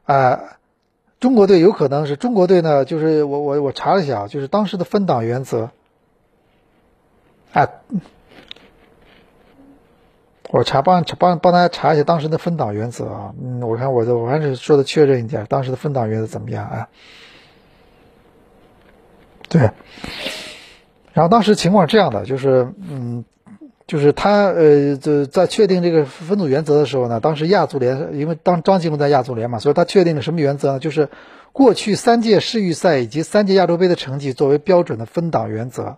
[0.06, 0.40] 呃，
[1.20, 5.72] 中国队有可能是中国队呢，就是我我我查了一下，就是当时的分档原则。
[7.52, 7.68] 哎，
[10.52, 13.34] 我查帮帮帮大家查一下当时的分档原则啊。
[13.40, 16.88] 嗯，我看我的我还是说的确认一点，当时的分档原则怎么样啊？
[19.48, 19.62] 对，
[21.14, 23.26] 然后当时情况是这样的，就是嗯，
[23.86, 30.80] 就是他呃，在在确定这个分组原则的时候呢，当时亚足联因为当张继龙在亚足联嘛，所以他确定了什么原则呢？
[30.80, 31.10] 就是
[31.52, 35.98] 过去三届世预赛以及三届亚洲杯的成绩作为标准的分档原则。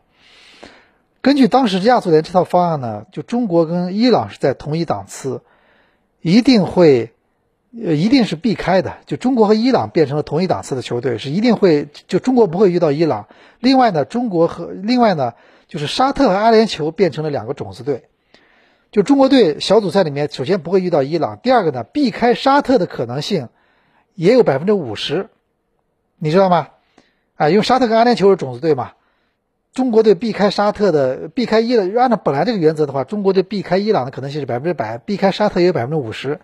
[1.21, 5.43] 根据当时亚足联这套方案呢，就中国跟伊朗是在同一档次，
[6.19, 7.13] 一定会，
[7.79, 8.97] 呃，一定是避开的。
[9.05, 13.27] 就中国和伊朗变成了同一档次的球队，是一定会，就中国不会遇到伊朗。
[13.59, 15.33] 另外呢，中国和另外呢，
[15.67, 18.05] 就是沙特和阿联酋变成了两个种子队。
[18.91, 23.49] 就中国队小组赛里面，首先不会遇到伊朗，第二个呢，避开沙特的可能性
[24.15, 25.29] 也有百分之五十，
[26.17, 26.69] 你知道吗？
[27.35, 28.93] 啊，因为沙特跟阿联酋是种子队嘛。
[29.73, 36.41] 中国队避开沙特的，避开伊朗，按照本来这个原则的话，中国队避开伊朗的可能性是百分之百，避开沙特也有百分之五十。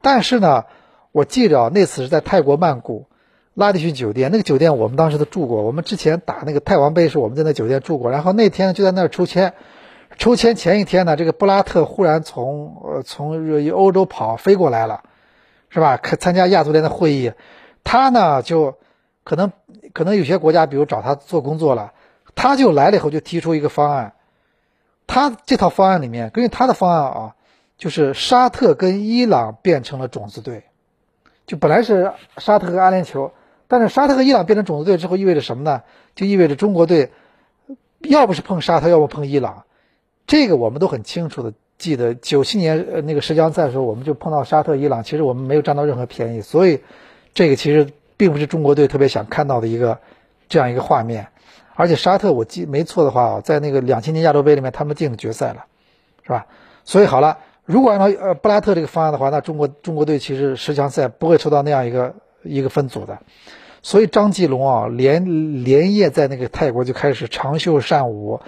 [0.00, 0.66] 但是呢，
[1.10, 3.06] 我记着那次是在泰国曼谷
[3.54, 8.12] 拉蒂逊酒店，那个酒店我们当时都住过，我们之前打那个泰王杯是我们在那酒店住过。
[8.12, 9.54] 然后那天就在那儿抽签，
[10.16, 15.02] 抽签前一天呢，这个布拉特忽然从呃从欧洲跑飞过来了，
[15.70, 15.96] 是吧？
[15.96, 17.32] 可参加亚足联的会议，
[17.82, 18.76] 他呢就
[19.24, 19.50] 可能
[19.92, 21.94] 可能有些国家比如找他做工作了。
[22.42, 24.14] 他就来了以后就提出一个方案，
[25.06, 27.34] 他这套方案里面，根据他的方案啊，
[27.76, 30.64] 就是沙特跟伊朗变成了种子队，
[31.46, 33.32] 就本来是沙特和阿联酋，
[33.68, 35.82] 但是沙特和伊朗变成种子队之后意味着什么呢？
[36.14, 37.12] 就意味着中国队
[37.98, 39.64] 要不是碰沙特，要不碰伊朗，
[40.26, 46.80] 这个我们都很清楚的记得，九七年呃那个十强赛的时候，我们就碰到沙特、伊朗，其实我们没有占到任何便宜，所以
[47.34, 49.98] 这个其实并不是中国队特别想看到的一个
[50.48, 51.28] 这样一个画面。
[51.80, 55.64] 而且沙特，我记没错的话，在那个两千年亚洲杯里面，他们进了决赛了，
[56.22, 56.44] 是吧？
[56.84, 63.18] 所以好了，如果按照呃布拉特这个方案的话，那中国中国队其实十强赛不会抽到那样一个一个分组的。
[63.80, 68.38] 所以张继龙啊，连连夜在那个泰国就开始长袖善舞，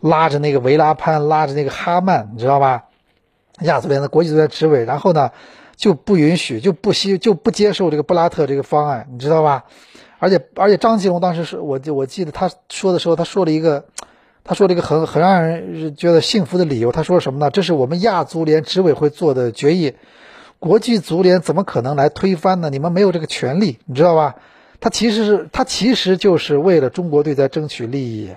[0.00, 2.84] 拉着那个维拉潘，拉着那个哈曼，你知道吧？
[3.60, 5.30] 亚足联的国际足联执委，然后呢，
[5.76, 9.64] 就不允许，就不希，就不接受这个布拉特这个方案，你知道吧？
[10.18, 13.84] 而且而且张继龙当时是我我记得他说的时候，他说了一个，
[14.44, 16.92] 他说了一个很很让人觉得幸福的理由。
[16.92, 17.50] 他说什么呢？
[17.50, 19.94] 这是我们亚足联执委会做的决议，
[20.58, 22.68] 国际足联怎么可能来推翻呢？
[22.70, 24.36] 你们没有这个权利，你知道吧？
[24.80, 28.34] 他其实是他其实就是为了中国队在争取利益，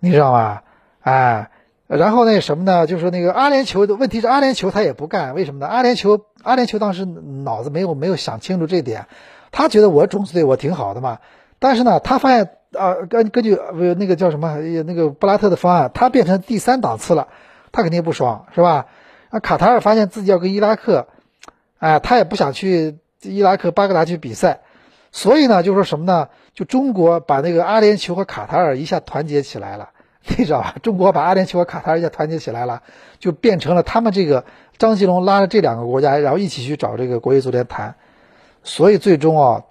[0.00, 0.62] 你知道吗？
[1.00, 1.50] 哎，
[1.86, 2.86] 然后那什么呢？
[2.86, 5.66] 就是那个阿联酋的问题是阿联酋他也不干，为什么呢？
[5.66, 9.06] 阿联酋阿联酋当时脑子没有没有想清楚这点，
[9.50, 11.18] 他觉得我种子队我挺好的嘛，
[11.58, 17.28] 但是呢，他发现啊根根据呃那个叫什么那个布拉特的方案，他变成第三档次了，
[17.72, 18.86] 他肯定不爽是吧？
[19.30, 21.08] 那，卡塔尔发现自己要跟伊拉克，
[21.78, 24.60] 哎，他也不想去伊拉克巴格达去比赛。
[25.10, 26.28] 所以呢，就说什么呢？
[26.54, 29.90] 就中国把那个阿联酋和卡塔尔一下团结起来了，
[30.36, 30.74] 你知道吧？
[30.82, 32.82] 中国把阿联酋和卡塔尔一下团结起来了，
[33.18, 34.44] 就变成了他们这个
[34.76, 37.94] 张继龙拉着这两个国家，然后一起去找这个国际足联谈。
[38.62, 39.64] 所以最终啊，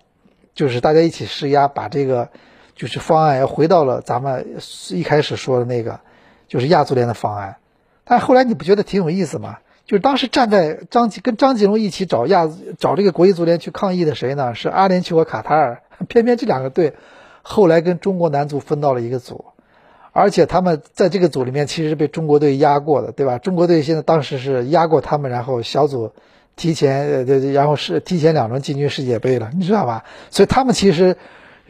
[0.54, 2.30] 就是大家一起施压，把这个
[2.76, 4.58] 就是方案又回到了咱们
[4.90, 6.00] 一开始说的那个，
[6.48, 7.58] 就是亚足联的方案。
[8.04, 9.58] 但后来你不觉得挺有意思吗？
[9.86, 14.54] 就是当时站在张继跟张继龙一起找亚找这个国际足联去抗议的谁呢？
[14.54, 15.82] 是阿联酋和卡塔尔。
[16.08, 16.94] 偏偏这两个队
[17.42, 19.46] 后来跟中国男足分到了一个组，
[20.12, 23.40] 而且他们在这个组里面其实是被中国队压过的，对吧？
[23.40, 26.12] 中国队现在当时是压过他们，然后小组
[26.58, 30.04] 提前呃，然后是提前两轮进军世界杯了，你知道吧？
[30.30, 31.16] 所以他们其实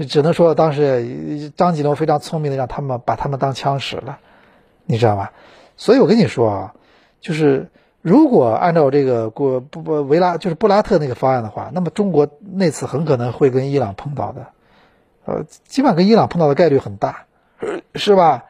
[0.09, 4.17] 只能说当时张继龙非常聪明的让他们把他们当枪使了，
[4.85, 5.33] 你知道吧？
[5.75, 6.73] 所以我跟你说啊，
[7.21, 7.69] 就是。
[8.03, 14.47] 如果按照这个过不不维拉就是布拉特那个方案的话，那么中国那次很可能会跟伊朗碰到的，
[15.25, 17.25] 呃，基本上跟伊朗碰到的概率很大，
[17.95, 18.45] 是吧？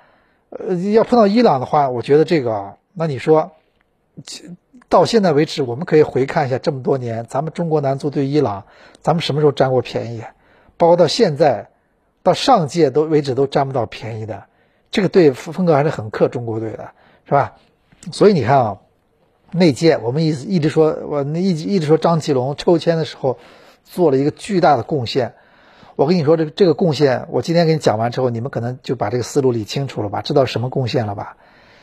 [0.49, 3.53] 呃，要碰到伊朗的话，我觉得这个，那你说，
[4.89, 8.65] 到现在为止，我们可以回看一下这么多年，咱们中国男足对伊朗，
[9.01, 10.23] 咱们什么时候占过便宜？
[10.77, 11.69] 包括到现在，
[12.23, 14.45] 到上届都为止都占不到便宜的，
[14.91, 16.91] 这个队风格还是很克中国队的，
[17.25, 17.55] 是吧？
[18.11, 18.77] 所以你看啊。
[19.49, 23.39] 那届我们一直一直说，我那一一直说张继龙抽签的时候
[23.85, 25.35] 做了一个巨大的贡献。
[25.95, 30.21] 我跟你说，这个这个贡献，我今天给你讲完之后，你们可能就把这个思路理清楚了吧？
[30.21, 31.37] 知道什么贡献了吧？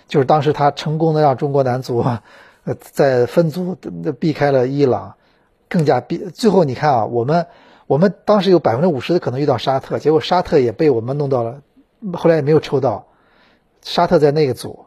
[0.09, 2.05] 就是当时他成功的让中国男足
[2.65, 3.77] 呃在分组
[4.19, 5.15] 避开了伊朗，
[5.69, 6.19] 更加避。
[6.19, 7.47] 最后你看啊，我们
[7.87, 11.63] 我们当时有百分之五十的可能遇到沙特，结果沙特也被我们弄到了，
[12.15, 13.07] 后来也没有抽到，
[13.83, 14.87] 沙特在那个组。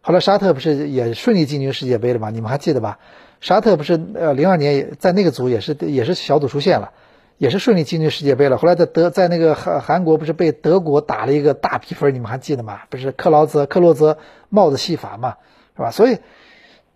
[0.00, 2.30] 后来沙特不是也顺利进军世界杯了吗？
[2.30, 2.98] 你们还记得吧？
[3.40, 6.92] 沙特不是呃零二年也在那个组也是也是小组出线了，
[7.36, 8.58] 也是顺利进军世界杯了。
[8.58, 12.80] 后来在德在那个韩韩国不是被德国打了一个大比分，你们还记得吗？
[12.88, 15.36] 不是克劳泽克洛泽帽子戏法嘛，
[15.76, 15.90] 是吧？
[15.90, 16.18] 所以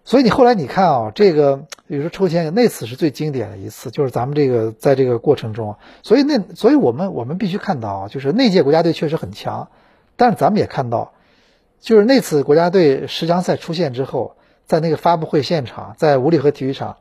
[0.05, 9.69] 所以你后来你看啊，这个比如说抽签那次是最经典的一次，就是咱们这个在这个过程中，所以那所以我们我们必须看到啊，就是那届国家队确实很强，
[10.17, 11.13] 但是咱们也看到。
[11.81, 14.37] 就是那次国家队十强赛出现之后，
[14.67, 16.99] 在那个发布会现场，在五里河体育场，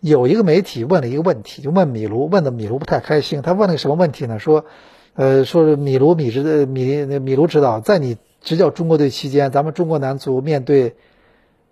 [0.00, 3.40] 有一个媒体问了一个问题，就问米卢，问的米卢不太开心。
[3.40, 4.38] 他问了个什么问题呢？
[4.38, 4.66] 说，
[5.14, 10.94] 呃，说米卢米指米米卢指导，在你执教中国队期间，咱们中国男足面对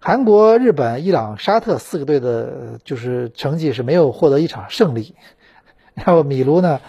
[0.02, 5.14] 韩国、日本、伊朗、沙特四个队的，就是成绩是没有获得一场胜利。
[5.94, 6.80] 然后米卢呢，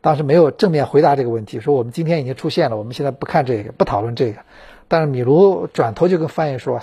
[0.00, 4.38] 当时没有正面回答这个问题，说我们今天已经出现了，我们现在不看这个，不讨论这个。
[4.86, 6.80] 但是米卢转头就跟翻译说：“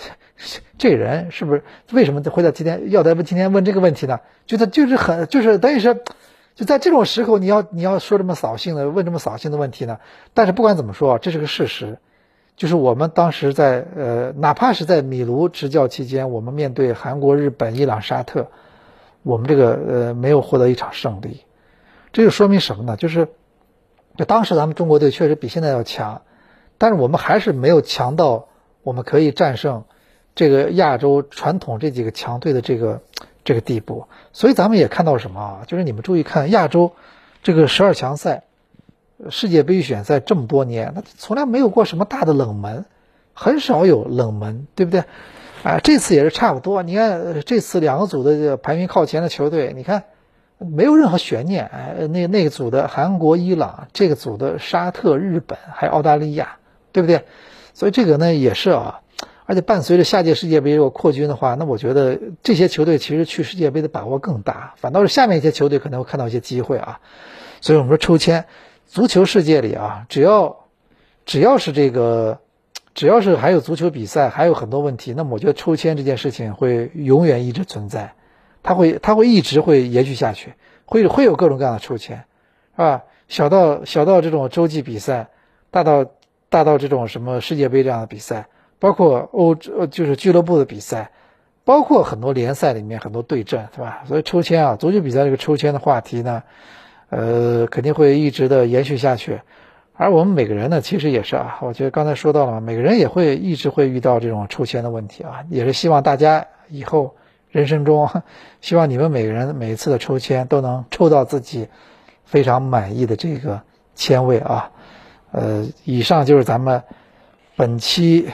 [0.78, 1.64] 这人是不是
[1.94, 4.20] 为什么会在今天要在今天问这个问题呢？
[4.48, 5.98] 就他就是很就是等于是
[6.56, 10.00] 就在这种时候，你要你要说这么扫兴的问这么扫兴的问题呢？
[10.34, 12.00] 但是不管怎么说，这是个事实，
[12.60, 18.48] 就是我们当时在呃，哪怕是在米卢执教期间，我们面对韩国、日本、伊朗、沙特，
[19.24, 21.46] 我们这个呃没有获得一场胜利，
[22.12, 22.98] 这就说明什么呢？
[22.98, 23.30] 就是
[24.18, 26.22] 就当时咱们中国队确实比现在要强。”
[26.78, 28.48] 但是我们还是没有强到
[28.84, 29.86] 我们可以战胜
[30.36, 33.02] 这个亚洲传统这几个强队的这个
[33.46, 35.64] 这个地步，所以咱们也看到什么啊？
[35.66, 36.92] 就是你们注意看亚洲
[37.42, 38.44] 这个十二强赛、
[39.30, 42.86] 世界杯预选赛这么多年，那从来没有过什么大的冷门，
[43.34, 45.04] 很少有冷门，对不对？
[45.64, 46.84] 啊，这次也是差不多。
[46.84, 50.04] 你看这次两个组的排名靠前的球队，你看
[50.58, 51.66] 没有任何悬念。
[51.66, 56.56] 哎，那那个组的韩国、伊朗，这个组的沙特、日本还有澳大利亚。
[56.92, 57.24] 对不对？
[57.76, 59.02] 所以这个呢也是啊，
[59.46, 67.00] 而且伴随着下届世界杯如果扩军的话，那我觉得这些球队其实去世界杯的把握更大，反倒是下面一些球队可能会看到一些机会啊。
[67.62, 68.46] 所以我们说抽签，
[68.90, 70.66] 足球世界里啊，只要
[71.24, 72.40] 只要是这个，
[72.96, 78.16] 只要是还有足球比赛，还有很多问题，那么我觉得抽签这件事情会永远一直存在，
[78.64, 82.26] 它会它会一直会延续下去，会会有各种各样的抽签，
[82.76, 83.04] 是吧？
[83.28, 85.30] 小到小到这种洲际比赛，
[85.70, 86.06] 大到
[86.50, 88.48] 大到这种什么世界杯这样的比赛，
[88.80, 91.12] 包括欧洲就是俱乐部的比赛。
[91.66, 94.04] 包括很多联赛里面很多对阵，是吧？
[94.08, 96.42] 所以抽签啊，足球比赛这个抽签的话题呢，
[97.10, 99.42] 呃，肯定会一直的延续下去。
[99.94, 107.16] 而我们每个人呢，其实也是啊，我觉得刚才说到了嘛，每个人也会一直会遇到这种抽签的问题啊，也是希望大家以后
[107.50, 108.10] 人生中，
[108.62, 111.68] 希望你们每个人每一次的抽签都能抽到自己
[112.26, 113.62] 非常满意的这个
[113.96, 114.72] 签位啊。
[115.32, 116.84] 呃，以上就是咱们
[117.56, 118.30] 本期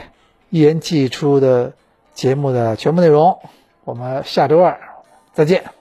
[0.50, 1.72] 一言既出的。
[2.16, 3.40] 节目的全部内容，
[3.84, 4.80] 我们下周二
[5.34, 5.75] 再见。